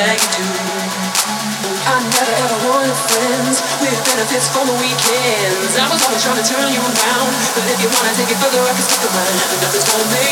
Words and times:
I 0.00 0.08
never 2.00 2.32
ever 2.32 2.58
wanted 2.72 2.96
friends 2.96 3.60
with 3.84 4.00
benefits 4.08 4.48
for 4.48 4.64
the 4.64 4.72
weekends. 4.80 5.76
I 5.76 5.84
was 5.92 6.00
always 6.08 6.24
trying 6.24 6.40
to 6.40 6.46
turn 6.46 6.72
you 6.72 6.80
around, 6.80 7.32
but 7.52 7.68
if 7.68 7.76
you 7.84 7.88
wanna 7.92 8.16
take 8.16 8.32
it 8.32 8.40
further, 8.40 8.64
I 8.64 8.72
can 8.72 8.80
stick 8.80 9.04
around. 9.04 9.36
Nothing's 9.60 9.84
gonna 9.84 10.08
be, 10.08 10.24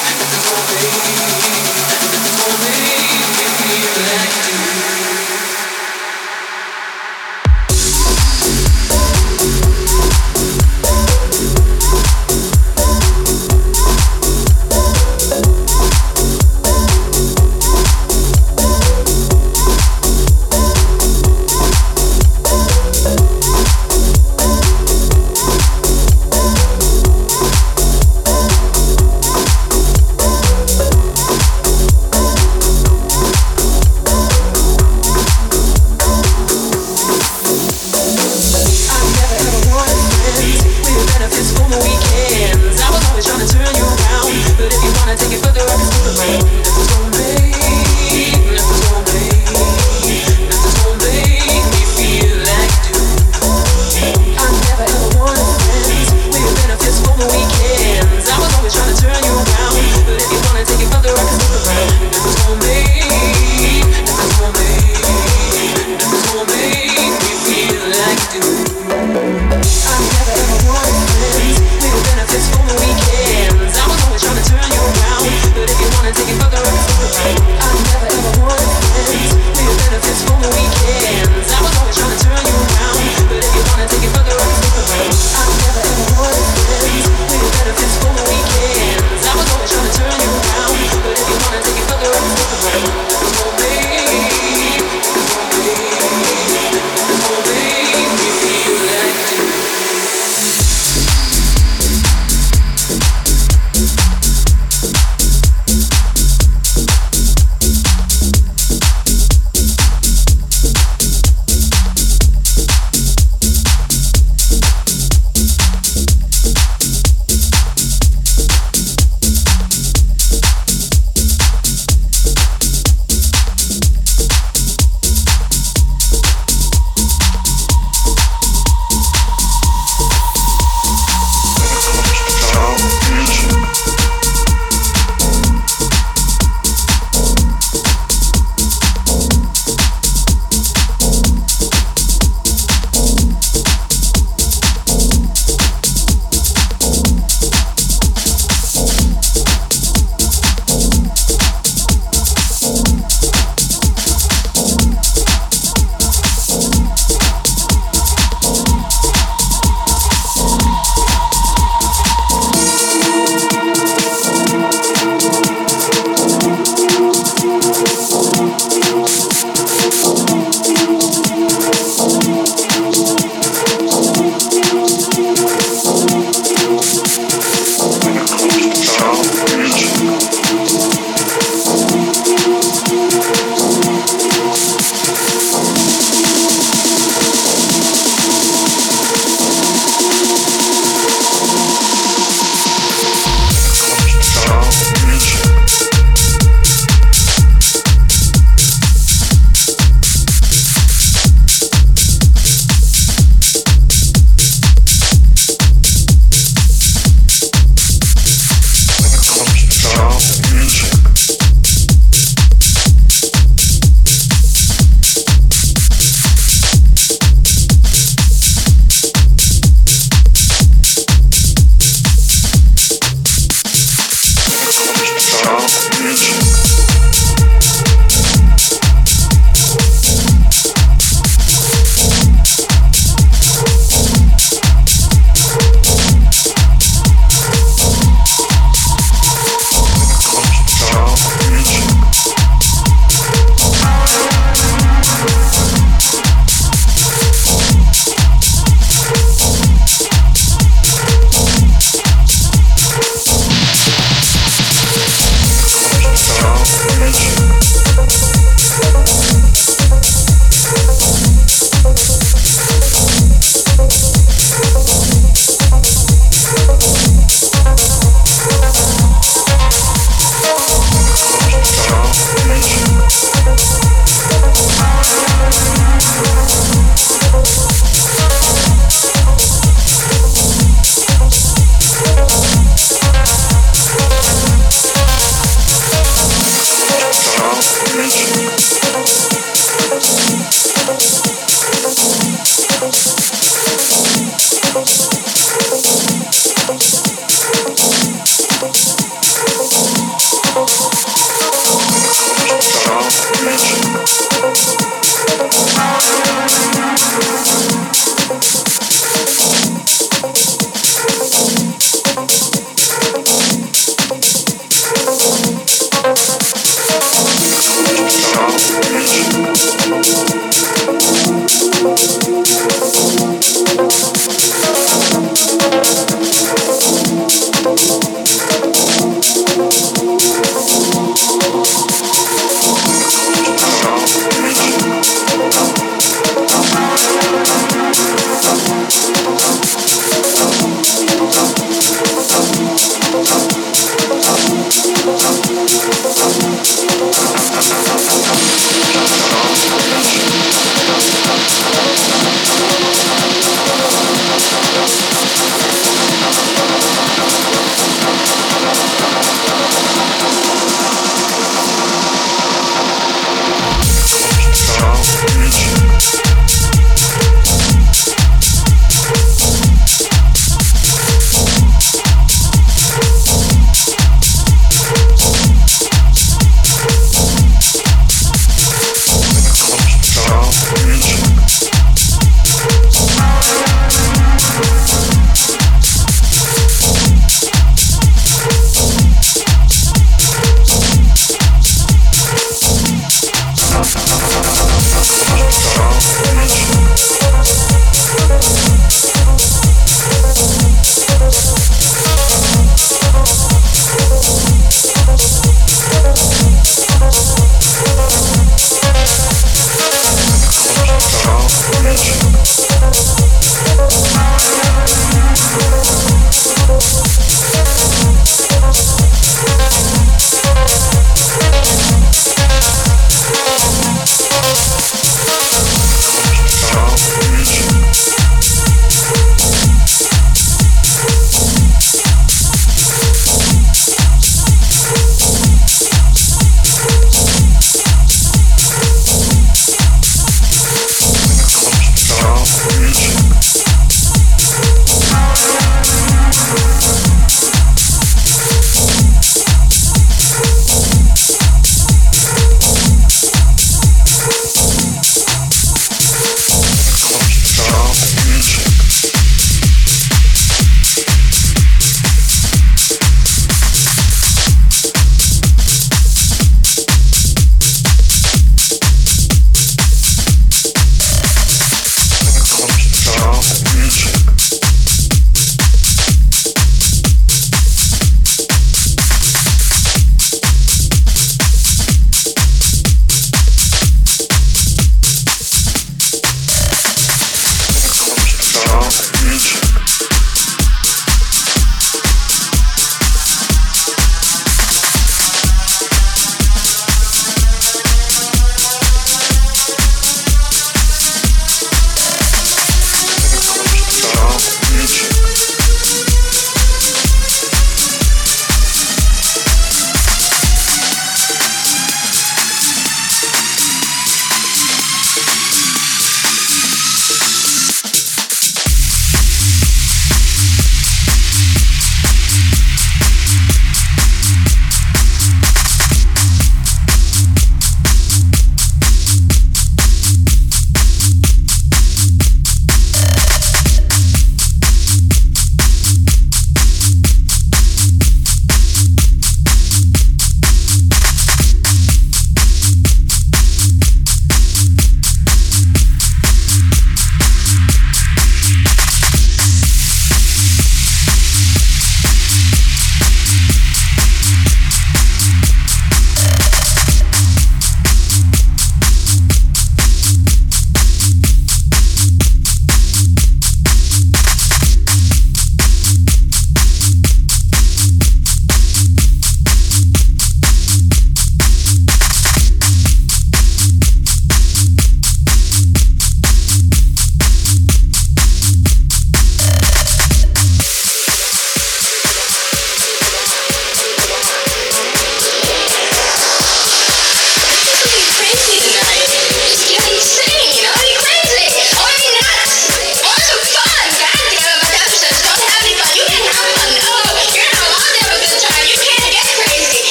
nothing's 0.00 0.48
gonna. 0.48 1.63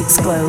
Classics 0.00 0.24
Club. 0.24 0.39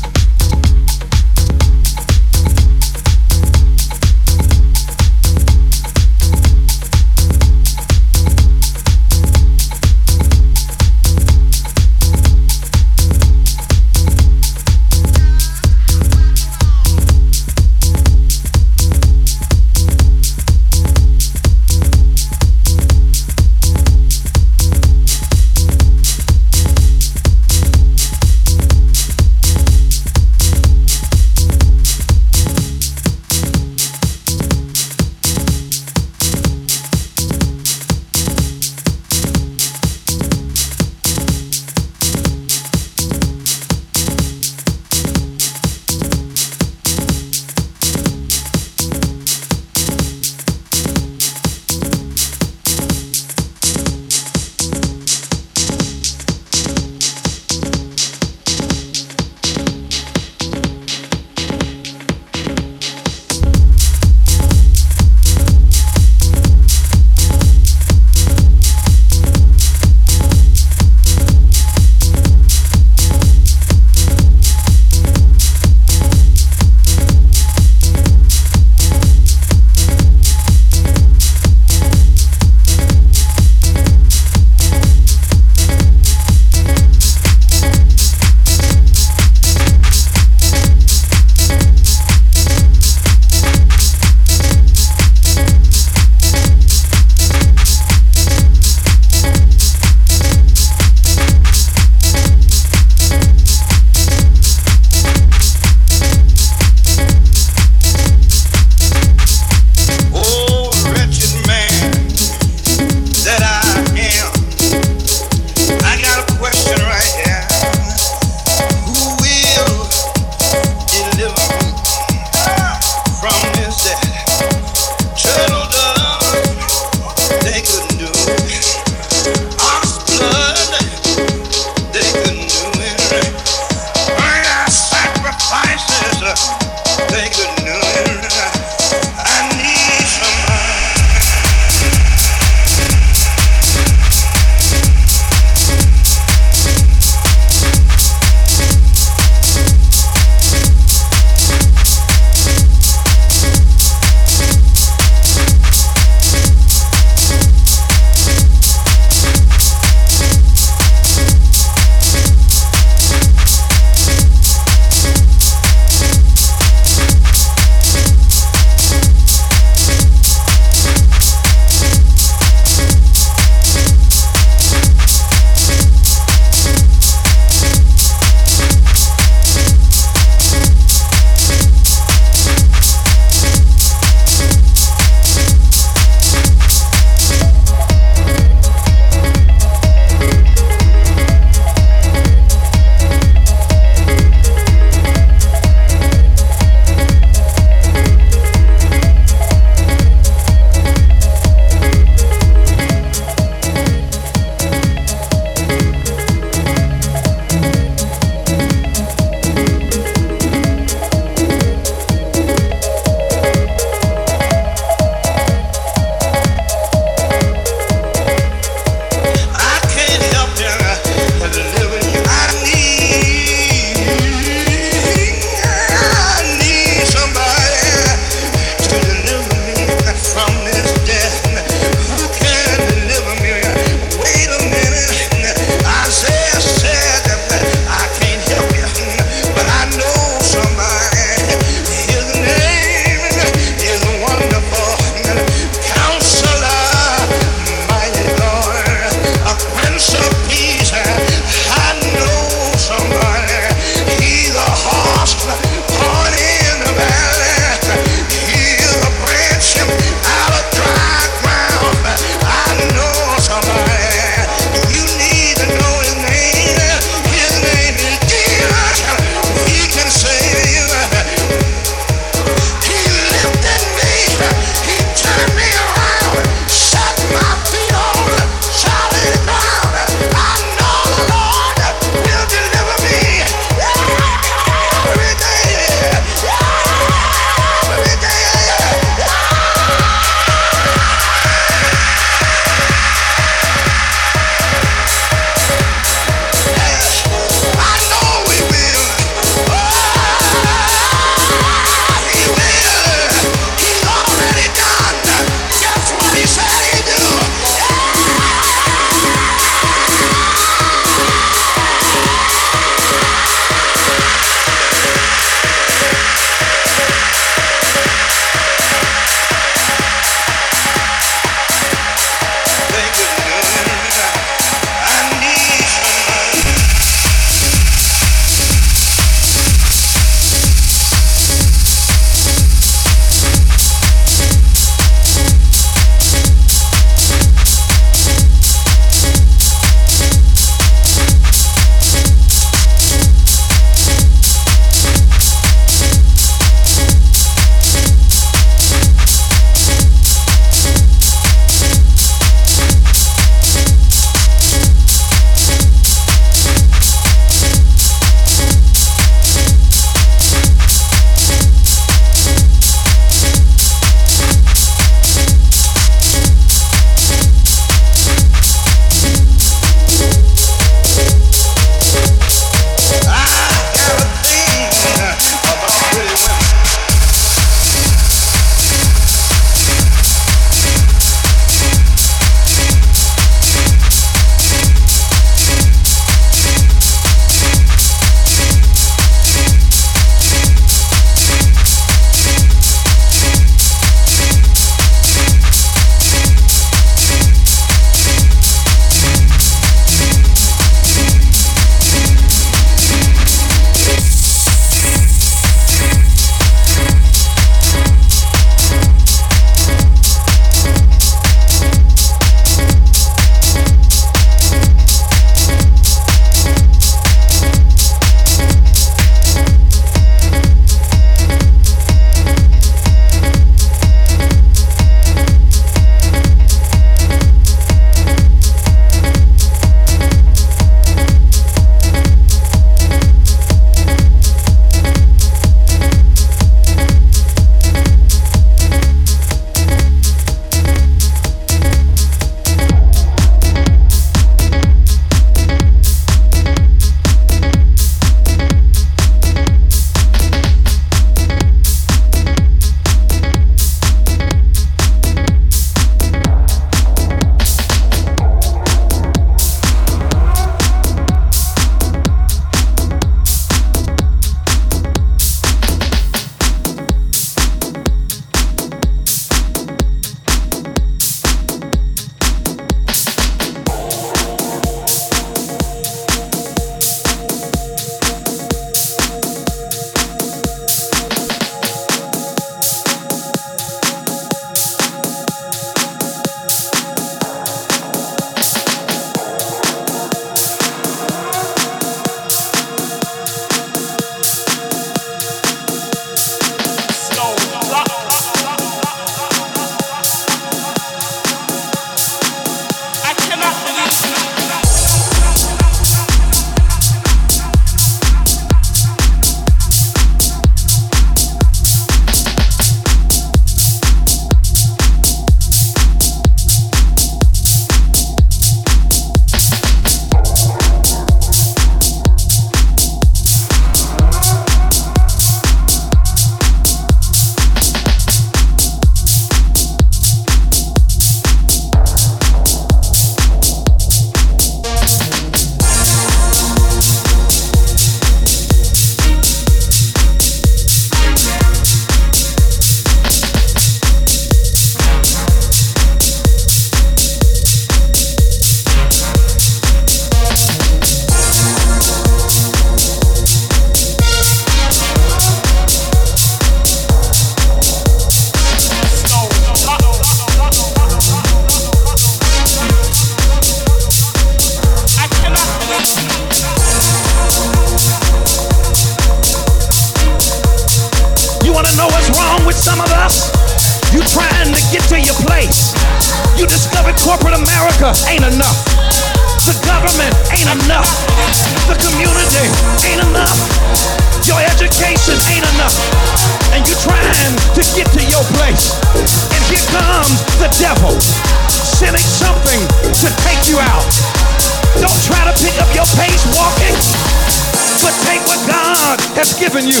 God 599.68 599.74
has 599.74 599.84
given 599.84 599.88
you 599.88 600.00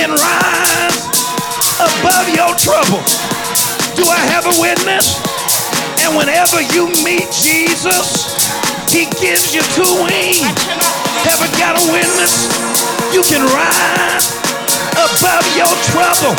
and 0.00 0.12
rise 0.12 0.98
above 1.80 2.28
your 2.32 2.54
trouble. 2.56 3.02
Do 3.94 4.08
I 4.08 4.20
have 4.32 4.46
a 4.46 4.54
witness? 4.60 5.20
And 6.00 6.16
whenever 6.16 6.62
you 6.72 6.88
meet 7.04 7.28
Jesus, 7.32 8.36
he 8.88 9.04
gives 9.20 9.54
you 9.54 9.60
two 9.76 9.92
wings. 10.04 10.48
Haven't 11.28 11.52
got 11.58 11.76
a 11.76 11.92
witness? 11.92 12.48
You 13.12 13.22
can 13.22 13.44
rise 13.44 14.32
above 14.96 15.44
your 15.56 15.72
trouble. 15.92 16.34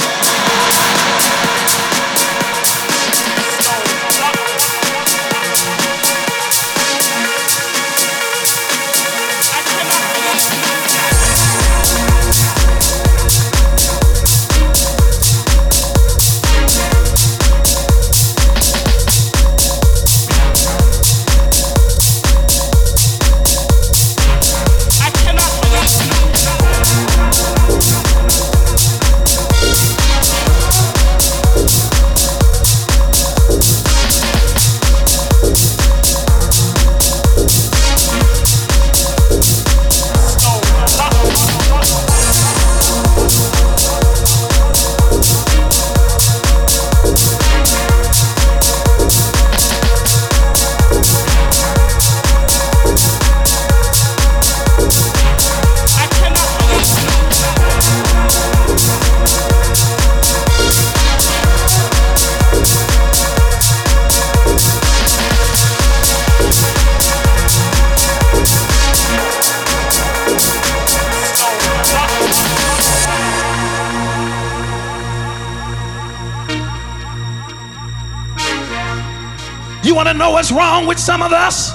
Know 80.20 80.32
what's 80.32 80.52
wrong 80.52 80.86
with 80.86 81.00
some 81.00 81.24
of 81.24 81.32
us? 81.32 81.72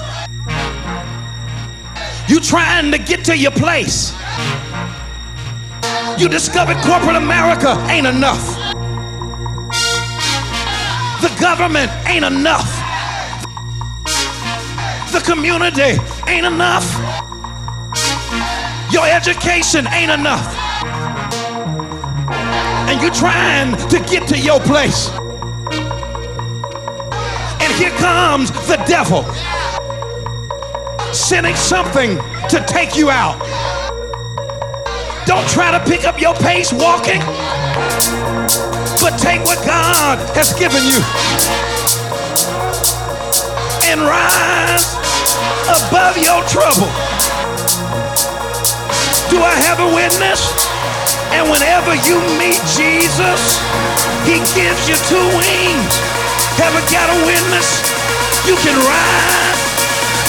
You 2.29 2.39
trying 2.39 2.91
to 2.91 2.99
get 2.99 3.25
to 3.25 3.35
your 3.35 3.51
place. 3.51 4.13
You 6.19 6.29
discovered 6.29 6.77
corporate 6.77 7.15
America 7.15 7.75
ain't 7.89 8.05
enough. 8.05 8.45
The 11.21 11.35
government 11.41 11.91
ain't 12.05 12.23
enough. 12.23 12.69
The 15.11 15.21
community 15.25 15.97
ain't 16.27 16.45
enough. 16.45 16.85
Your 18.93 19.07
education 19.07 19.87
ain't 19.87 20.11
enough. 20.11 20.45
And 22.87 23.01
you're 23.01 23.11
trying 23.11 23.75
to 23.89 23.99
get 24.01 24.27
to 24.27 24.37
your 24.37 24.59
place. 24.59 25.09
Here 27.77 27.91
comes 27.97 28.51
the 28.67 28.77
devil 28.87 29.23
sending 31.13 31.55
something 31.55 32.17
to 32.49 32.63
take 32.65 32.95
you 32.95 33.09
out. 33.09 33.37
Don't 35.25 35.47
try 35.49 35.71
to 35.71 35.83
pick 35.83 36.05
up 36.05 36.21
your 36.21 36.33
pace 36.35 36.71
walking, 36.71 37.19
but 39.01 39.17
take 39.19 39.43
what 39.43 39.59
God 39.65 40.19
has 40.35 40.53
given 40.53 40.83
you 40.85 41.03
and 43.91 43.99
rise 43.99 44.95
above 45.67 46.15
your 46.15 46.43
trouble. 46.47 46.87
Do 49.29 49.43
I 49.43 49.55
have 49.67 49.79
a 49.79 49.89
witness? 49.93 50.47
And 51.35 51.49
whenever 51.51 51.95
you 52.07 52.21
meet 52.39 52.61
Jesus, 52.71 53.59
he 54.23 54.39
gives 54.55 54.87
you 54.87 54.95
two 55.11 55.27
wings. 55.35 56.24
Haven't 56.57 56.87
got 56.89 57.09
a 57.11 57.25
witness? 57.25 57.83
You 58.47 58.55
can 58.55 58.77
rise 58.79 59.61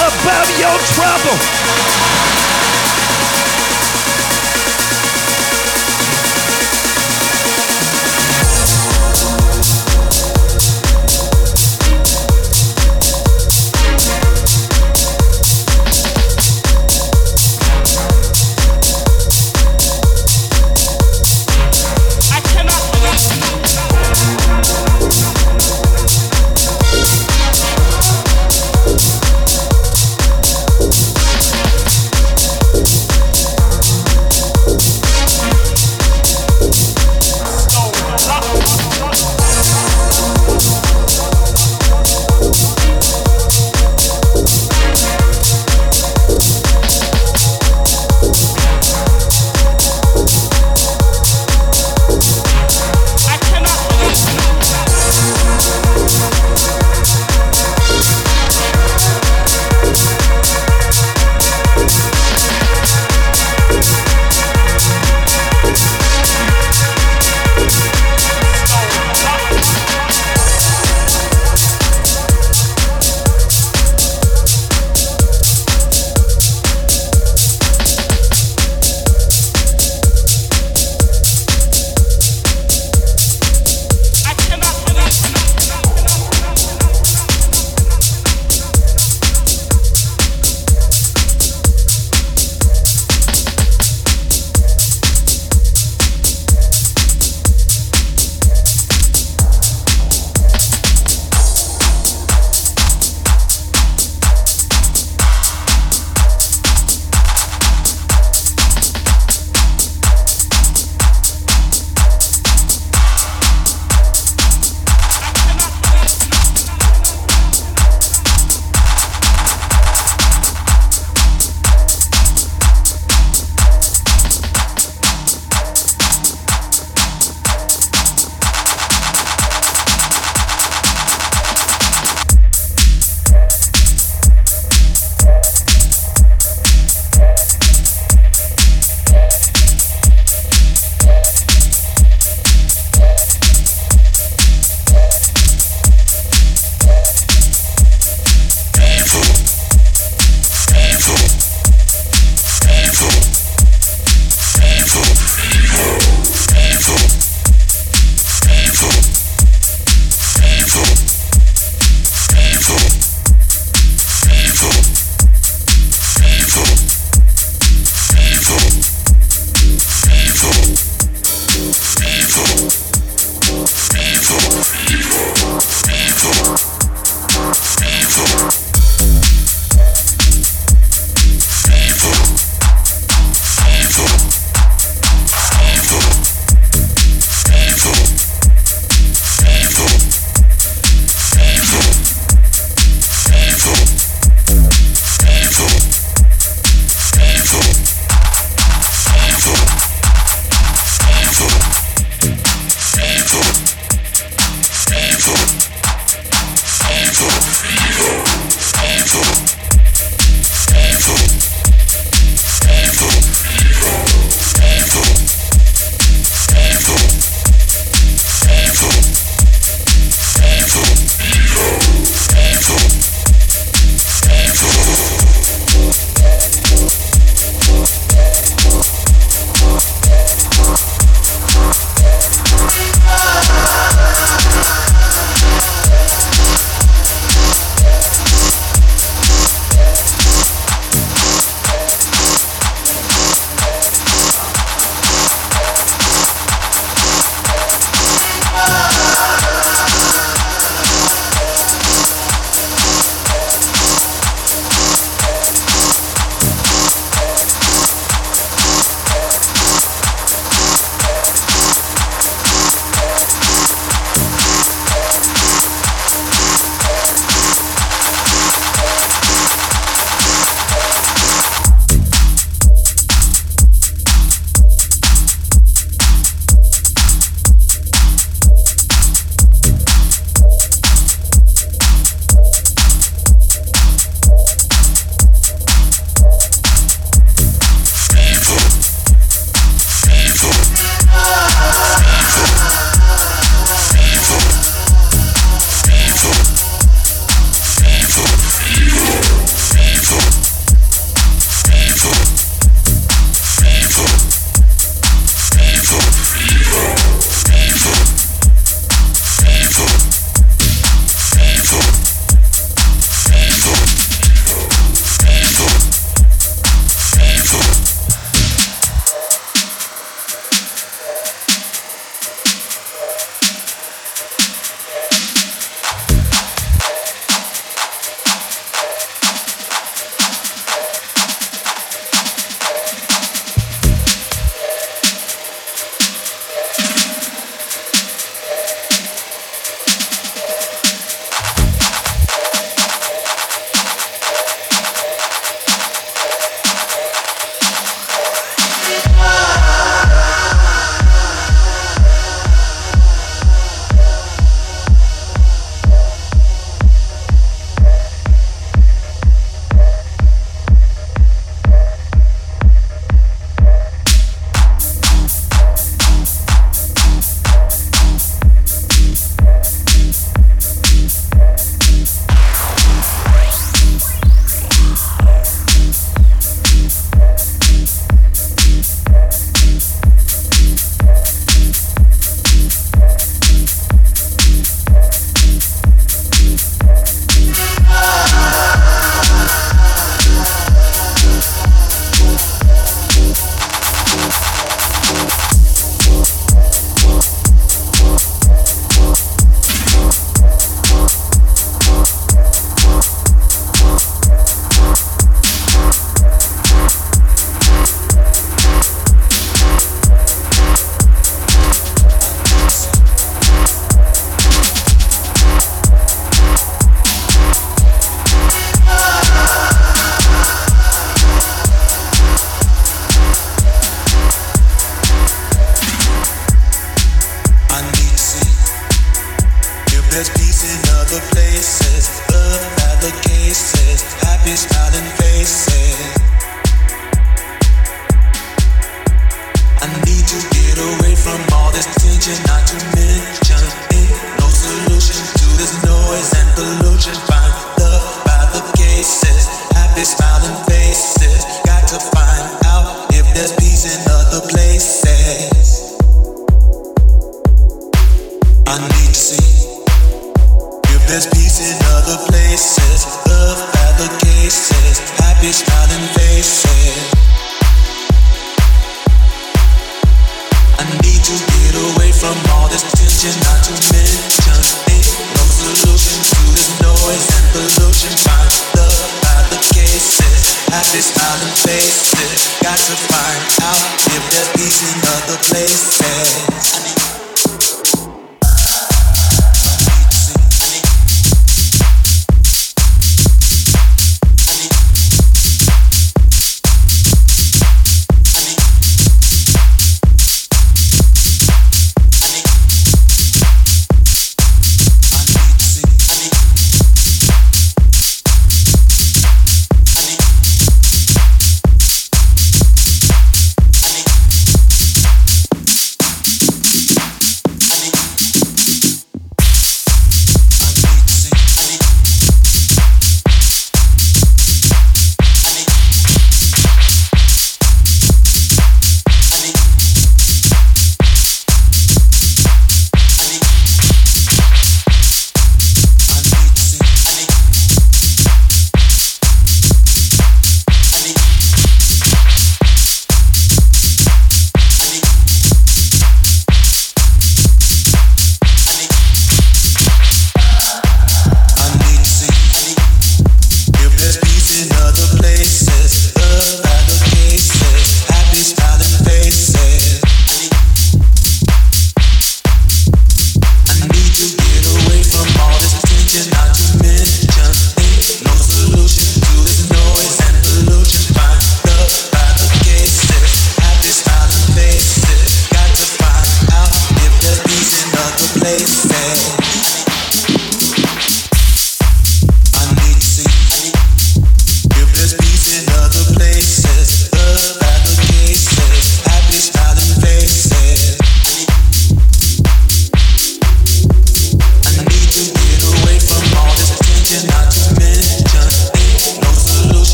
above 0.00 0.48
your 0.58 0.76
trouble. 0.96 2.53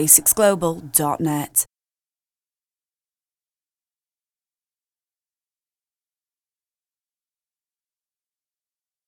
basicsglobal.net. 0.00 1.64